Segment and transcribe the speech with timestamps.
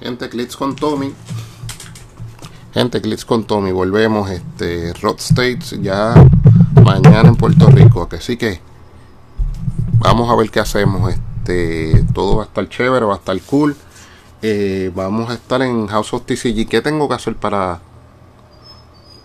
[0.00, 1.12] Gente, Clits con Tommy.
[2.72, 3.72] Gente, Clits con Tommy.
[3.72, 4.30] Volvemos.
[4.30, 6.14] Este, Rod States ya
[6.82, 8.08] mañana en Puerto Rico.
[8.10, 8.60] Así que
[9.98, 11.12] vamos a ver qué hacemos.
[11.12, 13.76] Este, todo va a estar chévere, va a estar cool.
[14.42, 16.68] Eh, vamos a estar en House of TCG.
[16.68, 17.80] ¿Qué tengo que hacer para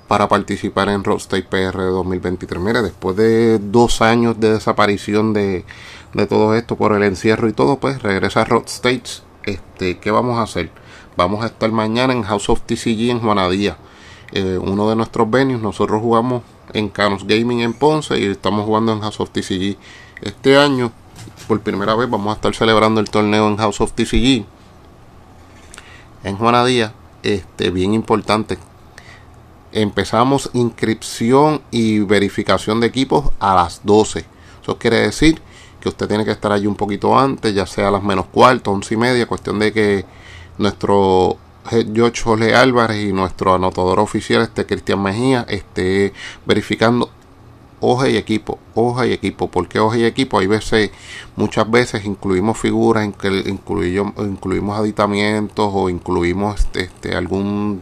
[0.09, 2.59] para participar en Road State PR 2023.
[2.59, 5.65] Mire, después de dos años de desaparición de,
[6.15, 9.21] de todo esto por el encierro y todo, pues regresa a Road States.
[9.49, 10.69] Este, ¿Qué vamos a hacer?
[11.17, 13.77] Vamos a estar mañana en House of TCG en Juanadía.
[14.31, 18.93] Eh, uno de nuestros venues, nosotros jugamos en Canos Gaming en Ponce y estamos jugando
[18.93, 19.75] en House of TCG.
[20.21, 20.91] Este año,
[21.47, 24.45] por primera vez, vamos a estar celebrando el torneo en House of TCG
[26.23, 26.93] en Juanadía.
[27.23, 28.59] Este, bien importante,
[29.71, 34.25] empezamos inscripción y verificación de equipos a las 12.
[34.61, 35.41] Eso quiere decir
[35.79, 38.71] que usted tiene que estar allí un poquito antes, ya sea a las menos cuarto,
[38.71, 40.05] once y media, cuestión de que
[40.57, 41.37] nuestro
[41.69, 46.13] George Jorge Álvarez y nuestro anotador oficial, este Cristian Mejía, esté
[46.45, 47.09] verificando
[47.79, 49.49] hoja y equipo, hoja y equipo.
[49.49, 50.39] ¿Por qué hoja y equipo?
[50.39, 50.91] Hay veces,
[51.35, 57.81] muchas veces incluimos figuras, incluimos, incluimos aditamientos o incluimos este, este algún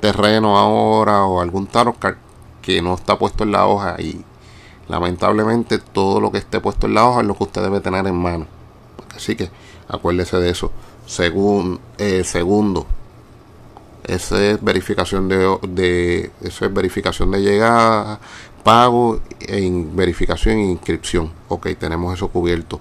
[0.00, 1.96] terreno ahora o algún tarot
[2.62, 4.24] que no está puesto en la hoja y
[4.88, 8.06] lamentablemente todo lo que esté puesto en la hoja es lo que usted debe tener
[8.06, 8.46] en mano.
[9.14, 9.50] Así que
[9.88, 10.70] acuérdese de eso.
[11.06, 12.86] Según, eh, segundo,
[14.04, 18.20] esa es verificación de, eso es verificación de llegada,
[18.62, 21.30] pago, en verificación e inscripción.
[21.48, 22.80] Ok, tenemos eso cubierto.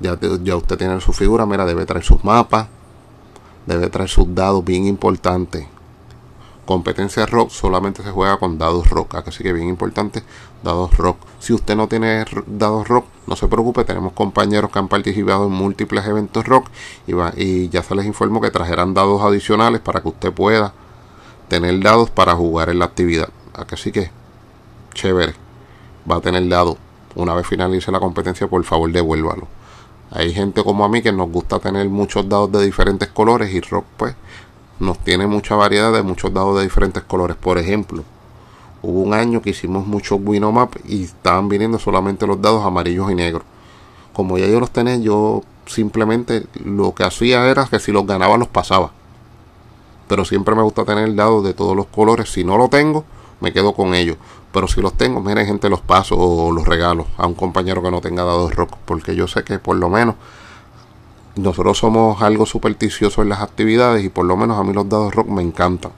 [0.00, 2.68] Ya, ya usted tiene su figura, mira, debe traer sus mapas,
[3.66, 5.66] debe traer sus dados bien importantes.
[6.66, 10.24] Competencia rock solamente se juega con dados rock, así que bien importante,
[10.64, 11.16] dados rock.
[11.38, 15.52] Si usted no tiene dados rock, no se preocupe, tenemos compañeros que han participado en
[15.52, 16.66] múltiples eventos rock
[17.06, 20.72] y, ya se les informó que trajerán dados adicionales para que usted pueda
[21.46, 23.28] tener dados para jugar en la actividad.
[23.54, 24.10] Así que,
[24.92, 25.34] chévere,
[26.10, 26.78] va a tener dados.
[27.14, 29.46] Una vez finalice la competencia, por favor devuélvalo.
[30.10, 33.60] Hay gente como a mí que nos gusta tener muchos dados de diferentes colores y
[33.60, 34.14] Rock pues
[34.78, 37.36] nos tiene mucha variedad de muchos dados de diferentes colores.
[37.36, 38.04] Por ejemplo,
[38.82, 43.14] hubo un año que hicimos muchos Winomap y estaban viniendo solamente los dados amarillos y
[43.14, 43.42] negros.
[44.12, 48.36] Como ya yo los tenía, yo simplemente lo que hacía era que si los ganaba
[48.38, 48.92] los pasaba.
[50.08, 52.30] Pero siempre me gusta tener dados de todos los colores.
[52.30, 53.04] Si no lo tengo,
[53.40, 54.16] me quedo con ellos.
[54.52, 57.90] Pero si los tengo, miren gente, los paso o los regalo a un compañero que
[57.90, 58.76] no tenga dados rock.
[58.84, 60.14] Porque yo sé que por lo menos
[61.36, 65.14] nosotros somos algo supersticiosos en las actividades y por lo menos a mí los dados
[65.14, 65.92] rock me encantan.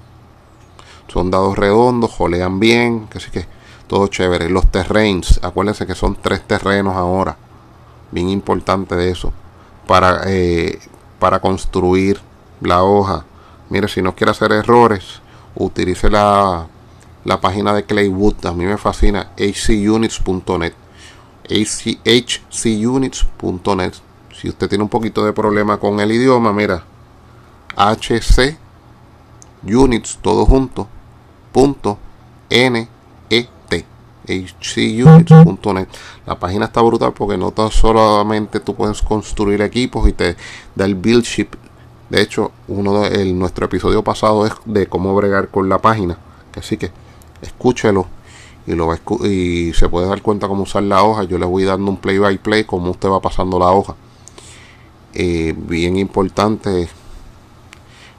[1.09, 3.47] Son dados redondos, jolean bien, que sí que
[3.87, 4.51] todo chévere.
[4.51, 7.37] Los terrains, acuérdense que son tres terrenos ahora.
[8.11, 9.33] Bien importante de eso.
[9.87, 10.79] Para, eh,
[11.19, 12.21] para construir
[12.61, 13.25] la hoja.
[13.71, 15.23] Mire, si no quiere hacer errores,
[15.55, 16.67] utilice la
[17.29, 18.47] la página de Claywood.
[18.47, 20.73] A mí me fascina hcunits.net.
[22.51, 23.95] hcunits.net.
[24.41, 26.85] Si usted tiene un poquito de problema con el idioma, mira,
[27.77, 28.57] hc
[29.65, 30.87] units todo junto
[31.53, 31.99] punto
[32.51, 32.89] net
[34.61, 35.89] hcunits.net
[36.27, 40.37] la página está brutal porque no tan solamente tú puedes construir equipos y te
[40.75, 41.49] da el build ship
[42.09, 46.19] de hecho uno de nuestro episodio pasado es de cómo bregar con la página
[46.57, 46.93] así que
[47.43, 48.07] escúchelo
[48.69, 48.95] y, lo
[49.25, 51.25] y se puede dar cuenta cómo usar la hoja.
[51.25, 53.97] Yo le voy dando un play by play como usted va pasando la hoja.
[55.21, 56.89] Eh, bien importante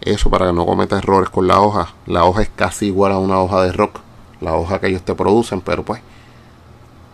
[0.02, 1.94] eso para que no cometa errores con la hoja.
[2.06, 4.02] La hoja es casi igual a una hoja de rock,
[4.42, 6.02] la hoja que ellos te producen, pero pues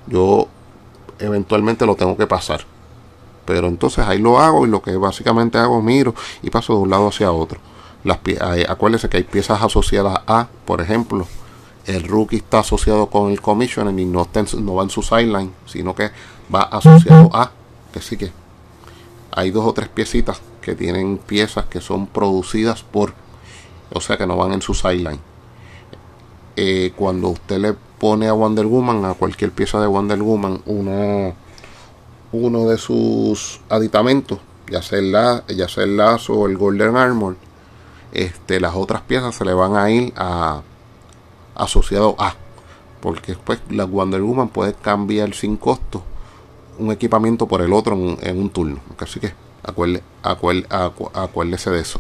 [0.07, 0.47] yo
[1.19, 2.61] eventualmente lo tengo que pasar.
[3.45, 6.89] Pero entonces ahí lo hago y lo que básicamente hago miro y paso de un
[6.89, 7.59] lado hacia otro.
[8.03, 8.17] Las,
[8.67, 11.27] acuérdense que hay piezas asociadas a, por ejemplo,
[11.85, 15.93] el rookie está asociado con el commissioner y no, no va en su sideline, sino
[15.93, 16.09] que
[16.53, 17.51] va asociado a,
[17.93, 18.31] que sí que
[19.35, 23.13] hay dos o tres piecitas que tienen piezas que son producidas por,
[23.91, 25.19] o sea que no van en su sideline.
[26.55, 31.35] Eh, cuando usted le pone a Wonder Woman, a cualquier pieza de Wonder Woman, uno,
[32.31, 34.39] uno de sus aditamentos,
[34.71, 37.35] ya sea el, la, ya sea el lazo o el Golden Armor,
[38.13, 40.61] este, las otras piezas se le van a ir a
[41.55, 42.35] asociado a.
[43.01, 46.03] Porque después la Wonder Woman puede cambiar sin costo
[46.77, 48.79] un equipamiento por el otro en, un turno.
[48.99, 49.33] Así que
[51.13, 51.99] acuérdese de eso.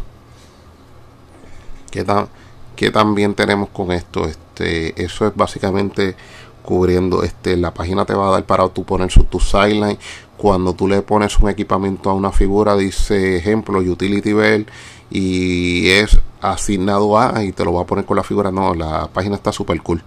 [1.91, 2.27] ¿Qué, tan,
[2.75, 4.25] ¿Qué también tenemos con esto?
[4.25, 6.15] Este, eso es básicamente
[6.61, 9.99] cubriendo este la página te va a dar para tú poner su tu sideline
[10.35, 14.67] cuando tú le pones un equipamiento a una figura, dice ejemplo, utility bell
[15.09, 18.51] y es asignado a y te lo va a poner con la figura.
[18.51, 20.03] No, la página está súper cool.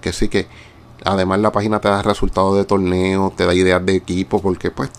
[0.00, 0.46] Que sí que
[1.04, 4.90] además la página te da resultados de torneo, te da ideas de equipo, porque pues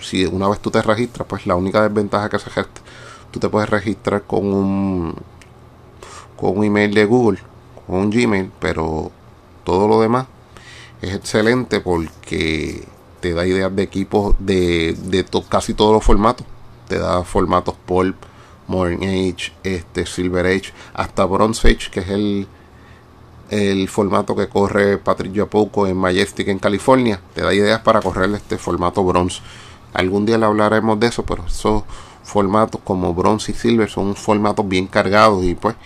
[0.00, 2.80] si una vez tú te registras, pues la única desventaja que se gesta,
[3.30, 5.14] tú te puedes registrar con un
[6.36, 7.38] con un email de Google,
[7.86, 9.10] con un Gmail, pero
[9.64, 10.26] todo lo demás
[11.00, 12.84] es excelente porque
[13.20, 16.46] te da ideas de equipos de, de casi todos los formatos.
[16.88, 18.16] Te da formatos Pulp,
[18.66, 22.46] Modern Age, este, Silver Age, hasta Bronze Age, que es el,
[23.54, 27.20] el formato que corre Patrick poco en Majestic en California.
[27.34, 29.42] Te da ideas para correr este formato Bronze.
[29.92, 31.84] Algún día le hablaremos de eso, pero esos
[32.24, 35.76] formatos como Bronze y Silver son formatos bien cargados y pues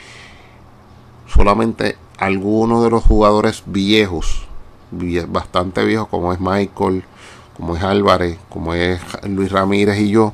[1.26, 4.46] solamente algunos de los jugadores viejos,
[5.28, 7.04] bastante viejos como es Michael,
[7.54, 10.32] como es Álvarez, como es Luis Ramírez y yo,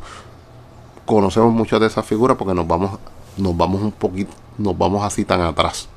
[1.05, 3.01] conocemos muchas de esas figuras porque nos vamos,
[3.37, 5.89] nos vamos un poquito, nos vamos así tan atrás.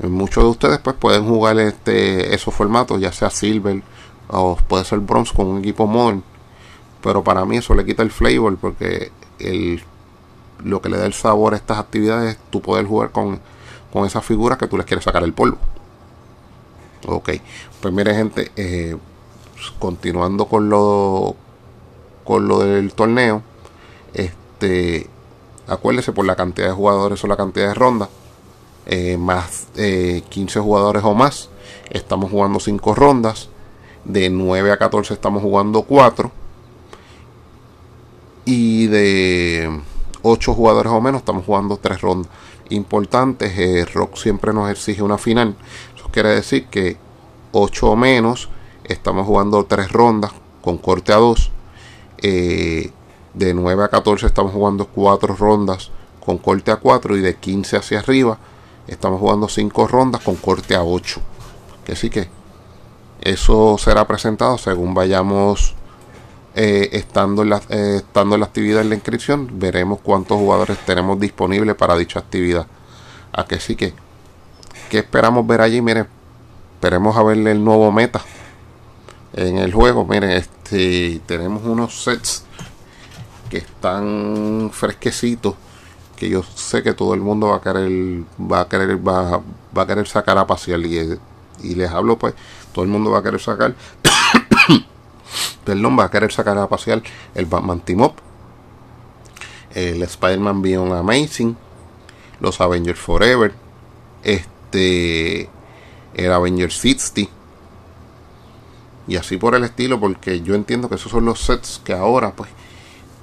[0.00, 3.82] Muchos de ustedes pues pueden jugar este esos formatos, ya sea Silver
[4.28, 6.22] o puede ser Bronze con un equipo modern.
[7.02, 9.82] Pero para mí eso le quita el flavor porque el,
[10.64, 13.40] lo que le da el sabor a estas actividades es tu poder jugar con,
[13.92, 15.58] con esas figuras que tú les quieres sacar el polvo.
[17.06, 17.30] Ok,
[17.80, 18.96] pues mire gente, eh,
[19.78, 21.36] continuando con lo
[22.24, 23.42] con lo del torneo,
[24.12, 25.08] este
[25.66, 28.08] acuérdese por la cantidad de jugadores o la cantidad de rondas,
[28.88, 31.50] eh, más 15 eh, jugadores o más,
[31.90, 33.50] estamos jugando 5 rondas,
[34.04, 36.32] de 9 a 14 estamos jugando 4
[38.46, 39.80] y de
[40.22, 42.32] 8 jugadores o menos estamos jugando 3 rondas.
[42.70, 45.54] Importante, eh, Rock siempre nos exige una final.
[45.94, 46.96] Eso quiere decir que
[47.52, 48.48] 8 o menos
[48.84, 50.32] estamos jugando 3 rondas
[50.62, 51.50] con corte a 2.
[52.22, 52.90] Eh,
[53.34, 55.90] de 9 a 14 estamos jugando 4 rondas
[56.24, 58.38] con corte a 4 y de 15 hacia arriba
[58.88, 61.20] estamos jugando 5 rondas con corte a 8.
[61.84, 62.28] Que sí que
[63.20, 65.74] eso será presentado según vayamos
[66.54, 71.20] eh, estando, en la, eh, estando la actividad en la inscripción, veremos cuántos jugadores tenemos
[71.20, 72.66] disponibles para dicha actividad.
[73.32, 73.94] A que sí que,
[74.90, 75.80] ¿qué esperamos ver allí?
[75.80, 76.08] Miren,
[76.74, 78.22] esperemos a verle el nuevo meta
[79.34, 80.04] en el juego.
[80.04, 82.44] Miren, este, tenemos unos sets
[83.50, 85.54] que están fresquecitos
[86.18, 89.40] que yo sé que todo el mundo va a querer va a querer va,
[89.76, 91.18] va a querer sacar a pasear y,
[91.74, 92.34] les hablo pues
[92.72, 93.74] todo el mundo va a querer sacar
[95.64, 97.02] perdón, va a querer sacar a pasear
[97.34, 98.14] el Batman Team Up,
[99.74, 101.56] el Spider-Man Beyond Amazing,
[102.40, 103.52] los Avengers Forever,
[104.22, 105.48] este,
[106.14, 107.30] el Avengers 60
[109.06, 112.32] y así por el estilo, porque yo entiendo que esos son los sets que ahora,
[112.32, 112.50] pues,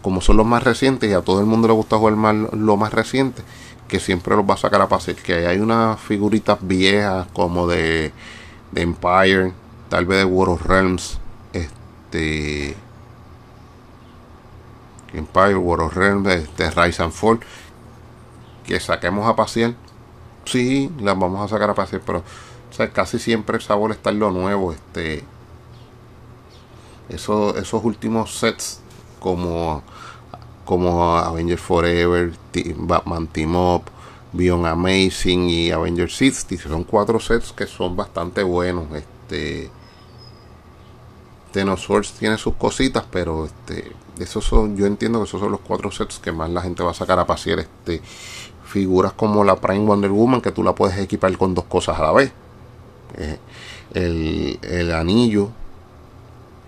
[0.05, 2.77] como son los más recientes y a todo el mundo le gusta jugar más, lo
[2.77, 3.41] más reciente,
[3.87, 5.17] que siempre los va a sacar a pasear.
[5.17, 8.13] Que hay unas figuritas viejas como de,
[8.75, 9.53] Empire,
[9.89, 11.17] tal vez de World of Realms,
[11.53, 12.77] este
[15.11, 17.39] Empire, World of Realms, este, Rise and Fall,
[18.63, 19.73] que saquemos a pasear.
[20.45, 22.23] Sí, las vamos a sacar a pasear, pero
[22.93, 24.71] casi siempre el sabor está en lo nuevo.
[24.71, 25.23] Este,
[27.09, 28.84] esos, esos últimos sets
[29.19, 29.83] como,
[30.65, 32.33] como Avengers Forever,
[32.77, 33.83] Batman Team Up,
[34.33, 38.85] Beyond Amazing y Avengers 60, son cuatro sets que son bastante buenos.
[38.93, 39.69] Este,
[41.77, 45.89] Source tiene sus cositas, pero este, esos son, yo entiendo que esos son los cuatro
[45.89, 47.59] sets que más la gente va a sacar a pasear.
[47.59, 48.01] Este,
[48.65, 52.03] figuras como la Prime Wonder Woman, que tú la puedes equipar con dos cosas a
[52.03, 52.33] la vez.
[53.17, 53.39] Eh,
[53.93, 55.49] el, anillo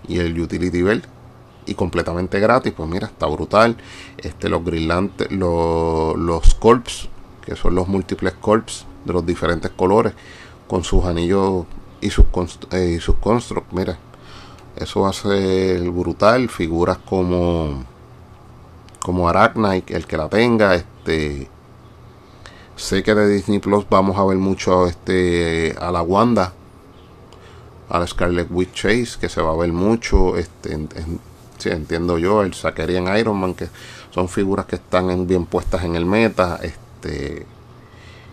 [0.06, 1.04] y el utility belt
[1.68, 3.76] y completamente gratis pues mira está brutal
[4.16, 7.08] este los brillantes los, los corps
[7.44, 10.14] que son los múltiples corps de los diferentes colores
[10.66, 11.66] con sus anillos
[12.00, 12.26] y sus
[12.72, 13.98] eh, y sus constructs mira
[14.78, 16.48] eso va a brutal.
[16.48, 17.84] Figuras como
[19.00, 21.48] como Arachnite, el que la tenga, este
[22.76, 26.52] sé que de Disney Plus vamos a ver mucho este a la Wanda,
[27.88, 30.78] a la Scarlet Witch Chase, que se va a ver mucho, este
[31.64, 33.68] entiendo yo, el Sakarian Iron Man, que
[34.10, 37.46] son figuras que están bien puestas en el meta, este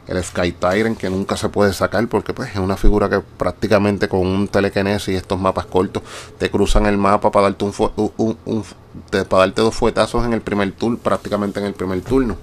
[0.08, 4.08] el Sky Tyrant que nunca se puede sacar porque pues es una figura que prácticamente
[4.08, 6.04] con un telequinesis y estos mapas cortos
[6.38, 8.14] te cruzan el mapa para darte un,
[8.46, 8.64] un,
[9.10, 12.38] para darte dos fuetazos en el primer turno prácticamente en el primer turno.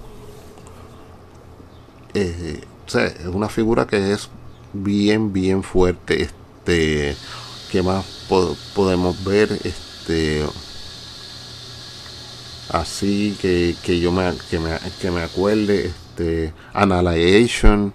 [2.13, 4.29] Eh, es una figura que es
[4.73, 7.15] bien bien fuerte este
[7.71, 8.05] que más
[8.75, 10.45] podemos ver este
[12.73, 17.93] así que, que yo me que, me que me acuerde este Annihilation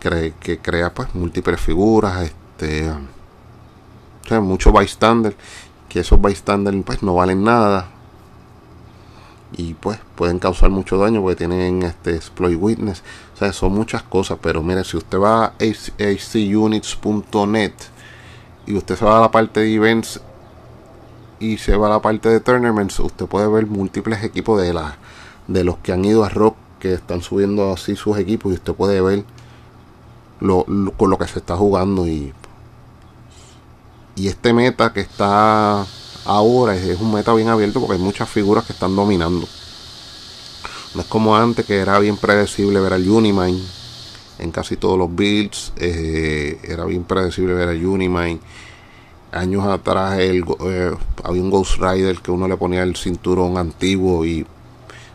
[0.00, 5.36] que crea pues múltiples figuras este o muchos bystander
[5.88, 7.88] que esos bystander pues no valen nada
[9.56, 13.02] y pues pueden causar mucho daño porque tienen este exploit witness.
[13.34, 17.72] O sea son muchas cosas pero mire si usted va a hcunits.net
[18.66, 20.20] y usted se va a la parte de events
[21.40, 24.96] y se va a la parte de tournaments usted puede ver múltiples equipos de la
[25.46, 28.74] de los que han ido a rock que están subiendo así sus equipos y usted
[28.74, 29.24] puede ver
[30.40, 30.64] lo,
[30.96, 32.32] con lo que se está jugando y
[34.16, 35.86] y este meta que está
[36.24, 39.46] ahora es, un meta bien abierto porque hay muchas figuras que están dominando.
[40.94, 43.60] No es como antes que era bien predecible ver al Unimine
[44.38, 45.72] en casi todos los builds.
[45.76, 48.40] Eh, era bien predecible ver al Unimine.
[49.32, 54.24] Años atrás el, eh, había un Ghost Rider que uno le ponía el cinturón antiguo
[54.24, 54.46] y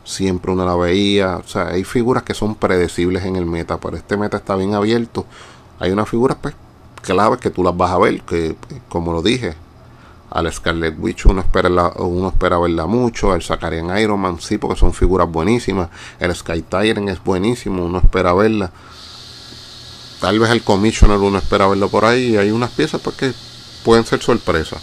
[0.03, 1.37] siempre uno la veía.
[1.37, 4.75] O sea, hay figuras que son predecibles en el meta, pero este meta está bien
[4.75, 5.25] abierto.
[5.79, 6.53] Hay unas figuras pues,
[7.01, 8.55] claves que tú las vas a ver, que
[8.89, 9.55] como lo dije,
[10.33, 14.79] al Scarlet Witch uno espera, uno espera verla mucho, el Sakarian Iron Man sí, porque
[14.79, 15.89] son figuras buenísimas,
[16.19, 18.71] el Sky Tyrant es buenísimo, uno espera verla.
[20.19, 23.52] Tal vez el Commissioner uno espera verlo por ahí y hay unas piezas porque pues,
[23.83, 24.81] pueden ser sorpresas.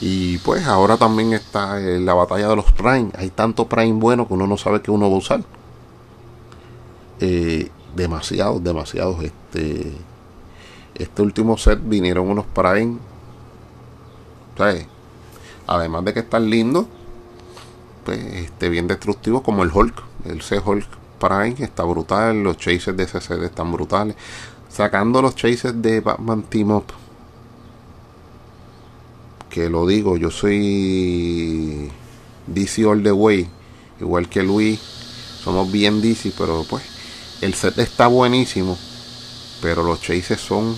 [0.00, 3.10] Y pues ahora también está la batalla de los Prime.
[3.16, 5.42] Hay tanto Prime bueno que uno no sabe que uno va a usar.
[7.20, 9.22] Eh, demasiados, demasiados.
[9.22, 9.92] Este,
[10.94, 12.98] este último set vinieron unos Prime
[15.66, 16.86] Además de que están lindos,
[18.04, 20.02] pues este, bien destructivos como el Hulk.
[20.24, 20.86] El C-Hulk
[21.18, 22.42] Prime está brutal.
[22.42, 24.16] Los chases de CCD están brutales.
[24.70, 26.86] Sacando los chases de Batman Team Up.
[29.50, 31.90] Que lo digo, yo soy
[32.46, 33.48] DC All the Way.
[34.00, 34.80] Igual que Luis.
[35.42, 36.84] Somos bien DC, pero pues
[37.40, 38.78] el set está buenísimo.
[39.60, 40.76] Pero los chases son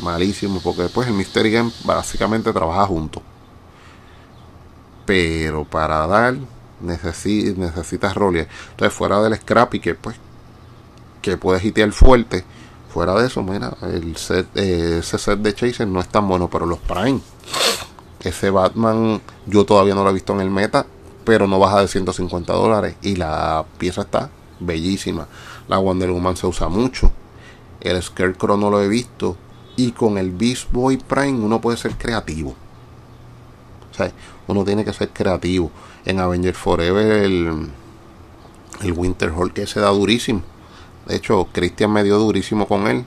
[0.00, 3.22] malísimo, porque después el Mystery Game básicamente trabaja junto.
[5.04, 6.36] Pero para dar
[6.80, 8.48] necesitas roller.
[8.70, 10.16] Entonces fuera del Scrappy que pues
[11.20, 12.44] que puedes hitear fuerte.
[12.92, 16.80] Fuera de eso, mira, eh, ese set de Chaser no es tan bueno, pero los
[16.80, 17.20] Prime.
[18.22, 20.86] Ese Batman yo todavía no lo he visto en el meta,
[21.24, 22.96] pero no baja de 150 dólares.
[23.02, 25.28] Y la pieza está bellísima.
[25.68, 27.12] La Wonder Woman se usa mucho.
[27.80, 29.36] El Scarecrow no lo he visto,
[29.76, 32.54] y con el Beast Boy Prime uno puede ser creativo.
[33.90, 34.12] O sea,
[34.48, 35.70] uno tiene que ser creativo.
[36.04, 37.68] En Avenger Forever el,
[38.82, 40.42] el Winter Hulk que se da durísimo.
[41.10, 43.04] De hecho, Christian me dio durísimo con él.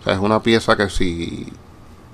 [0.00, 1.52] O sea, es una pieza que si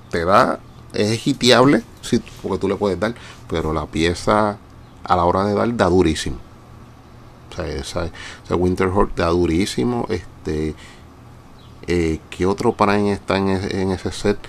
[0.09, 0.59] te da,
[0.93, 3.13] es hiteable, sí, porque tú le puedes dar,
[3.47, 4.57] pero la pieza
[5.03, 6.37] a la hora de dar da durísimo.
[7.51, 8.09] O sea, esa,
[8.49, 10.07] Hulk da durísimo.
[10.09, 10.73] Este,
[11.85, 14.39] eh, ¿Qué otro Prime está en, ese set?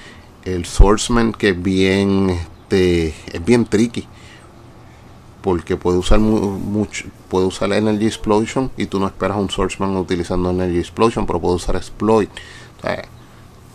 [0.46, 4.08] El Swordsman que es bien, este, es bien tricky.
[5.46, 10.50] Porque puede usar mucho, puede usar Energy Explosion y tú no esperas un Swordsman utilizando
[10.50, 12.28] Energy Explosion, pero puede usar Exploit.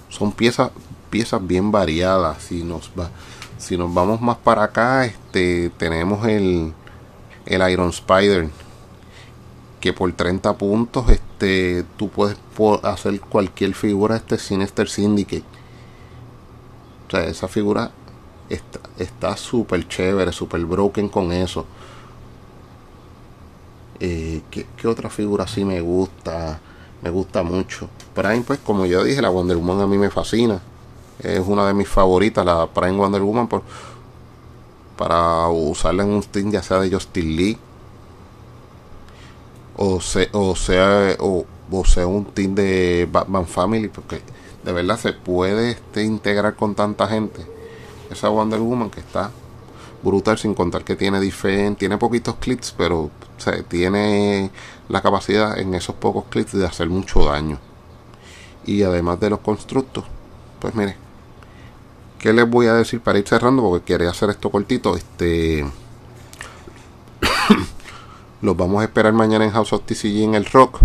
[0.10, 0.72] son piezas,
[1.10, 2.44] piezas bien variadas.
[2.44, 3.10] Si nos va,
[3.58, 6.74] si nos vamos más para acá, este, tenemos el,
[7.46, 8.50] el Iron Spider
[9.80, 12.38] que por 30 puntos este tú puedes
[12.84, 15.46] hacer cualquier figura este Sinister Syndicate
[17.08, 17.92] o sea esa figura
[18.98, 21.66] está súper chévere súper broken con eso.
[24.00, 26.60] Eh, ¿qué, otra figura así me gusta
[27.02, 27.88] me gusta mucho.
[28.14, 30.62] Prime pues como yo dije la Wonder Woman a mí me fascina.
[31.20, 33.64] Es una de mis favoritas la Prime Wonder Woman por,
[34.98, 37.58] para usarla en un team ya sea de Justin Lee
[39.78, 44.22] o, o sea o, sea un team de Batman Family porque
[44.64, 47.46] de verdad se puede este, integrar con tanta gente
[48.12, 49.32] esa Wonder Woman que está
[50.04, 53.12] brutal sin contar que tiene diferente tiene poquitos clips pero
[53.68, 54.52] tiene
[54.90, 57.60] la capacidad en esos pocos clips de hacer mucho daño
[58.66, 60.06] y además de los constructos
[60.60, 60.96] pues mire
[62.20, 63.64] ¿qué les voy a decir para ir cerrando?
[63.64, 65.66] porque quería hacer esto cortito este
[68.42, 70.80] los vamos a esperar mañana en House of TCG en el Rock,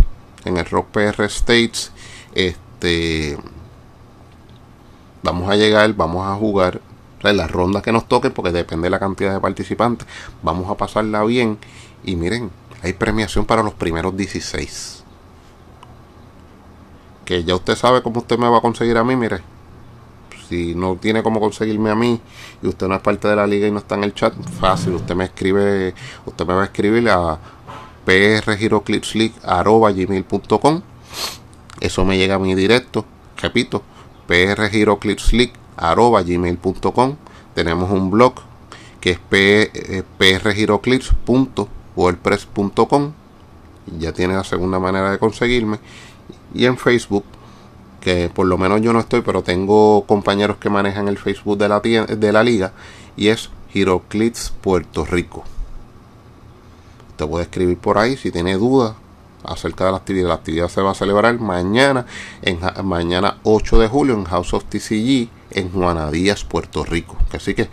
[0.45, 1.91] en el Rock PR States.
[2.35, 3.39] Este,
[5.23, 6.81] vamos a llegar, vamos a jugar
[7.35, 10.07] las rondas que nos toquen, porque depende de la cantidad de participantes.
[10.43, 11.59] Vamos a pasarla bien.
[12.05, 12.51] Y miren,
[12.83, 15.05] hay premiación para los primeros 16.
[17.25, 19.41] Que ya usted sabe cómo usted me va a conseguir a mí, mire.
[20.49, 22.21] Si no tiene cómo conseguirme a mí
[22.63, 24.95] y usted no es parte de la liga y no está en el chat, fácil.
[24.95, 25.93] Usted me escribe,
[26.25, 27.41] usted me va a escribir a
[28.05, 30.83] prgiroclipsleague.com.
[31.81, 33.05] Eso me llega a mi directo.
[33.37, 33.83] Repito,
[34.29, 35.66] prgiroclipsleague.com.
[37.55, 38.35] Tenemos un blog
[39.01, 39.19] que es
[40.19, 43.13] prgiroclips.wordpress.com.
[43.99, 45.79] Ya tiene la segunda manera de conseguirme.
[46.55, 47.25] Y en Facebook
[48.07, 51.69] que por lo menos yo no estoy, pero tengo compañeros que manejan el Facebook de
[51.69, 52.73] la, de la liga
[53.17, 55.43] y es Giroclips Puerto Rico.
[57.11, 58.95] Usted puede escribir por ahí si tiene dudas
[59.45, 60.29] acerca de la actividad.
[60.29, 62.07] La actividad se va a celebrar mañana,
[62.43, 67.17] en, mañana 8 de julio en House of TCG en Juanadías, Puerto Rico.
[67.33, 67.69] Así que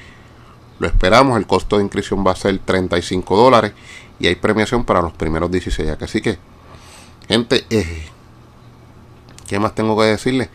[0.79, 1.37] lo esperamos.
[1.37, 3.73] El costo de inscripción va a ser 35 dólares
[4.19, 5.97] y hay premiación para los primeros 16.
[6.01, 6.37] Así que,
[7.27, 8.09] gente, eh,
[9.47, 10.49] ¿Qué más tengo que decirle?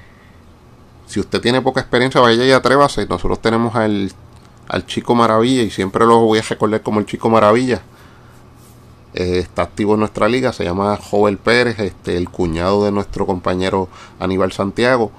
[1.07, 3.07] Si usted tiene poca experiencia, vaya y atrévase.
[3.07, 4.11] Nosotros tenemos al,
[4.67, 7.81] al Chico Maravilla y siempre lo voy a recordar como el Chico Maravilla.
[9.15, 13.27] Eh, está activo en nuestra liga, se llama Joel Pérez, este, el cuñado de nuestro
[13.27, 13.89] compañero
[14.19, 15.11] Aníbal Santiago.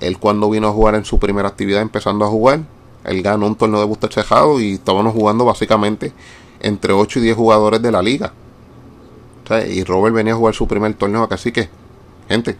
[0.00, 2.60] Él cuando vino a jugar en su primera actividad, empezando a jugar,
[3.04, 6.12] él ganó un torneo de Buster Cejado y estábamos jugando básicamente
[6.60, 8.32] entre 8 y 10 jugadores de la liga.
[9.68, 11.68] y Robert venía a jugar su primer torneo acá, así que,
[12.28, 12.56] gente,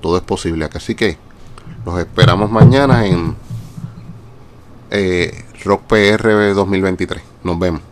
[0.00, 0.68] todo es posible.
[0.72, 1.16] Así que
[1.84, 3.34] los esperamos mañana en
[4.90, 7.22] eh, Rock PR 2023.
[7.42, 7.91] Nos vemos.